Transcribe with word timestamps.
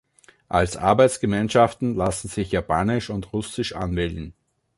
Als 0.47 0.77
Arbeitsgemeinschaften 0.77 1.93
lassen 1.95 2.27
sich 2.27 2.51
Japanisch 2.51 3.11
und 3.11 3.31
Russisch 3.33 3.75
anwählen. 3.75 4.33